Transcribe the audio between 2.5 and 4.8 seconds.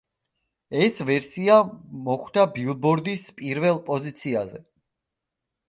„ბილბორდის“ პირველ პოზიციაზე.